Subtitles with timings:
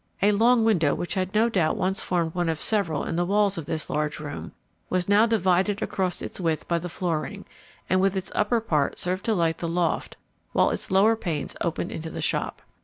[0.23, 3.59] A long window, which had no doubt once formed one of several in the walls
[3.59, 4.51] of this large room,
[4.89, 7.45] was now divided across its width by the flooring,
[7.87, 10.17] and with its upper part served to light the loft,
[10.53, 12.63] while its lower panes opened into the shop.